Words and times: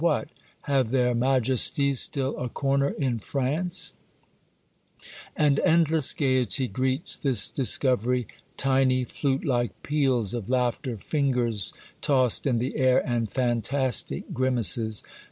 What! 0.01 0.29
have 0.61 0.89
their 0.89 1.13
Majesties 1.13 1.99
still 1.99 2.35
a 2.39 2.49
corner 2.49 2.89
in 2.89 3.19
France?" 3.19 3.93
And 5.35 5.59
endless 5.59 6.15
gayety 6.15 6.67
greets 6.67 7.15
this 7.15 7.51
discovery, 7.51 8.25
tiny, 8.57 9.03
flute 9.03 9.45
like 9.45 9.83
peals 9.83 10.33
of 10.33 10.49
laughter, 10.49 10.97
fingers 10.97 11.71
tossed 12.01 12.47
in 12.47 12.57
the 12.57 12.77
air, 12.77 13.07
and 13.07 13.29
fantastic 13.31 14.33
grimaces. 14.33 15.03